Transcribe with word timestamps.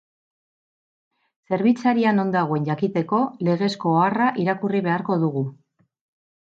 Zerbitzaria 1.51 2.13
non 2.21 2.33
dagoen 2.37 2.67
jakiteko, 2.71 3.23
legezko 3.51 3.95
oharra 4.01 4.35
irakurri 4.47 4.87
beharko 4.91 5.25
dugu. 5.29 5.49